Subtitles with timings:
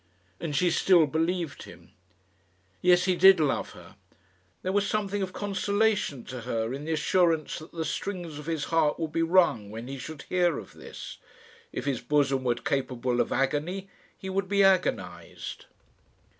[0.39, 1.91] And she still believed him.
[2.81, 3.97] Yes, he did love her.
[4.63, 8.63] There was something of consolation to her in the assurance that the strings of his
[8.73, 11.19] heart would be wrung when he should hear of this.
[11.71, 15.65] If his bosom were capable of agony, he would be agonised.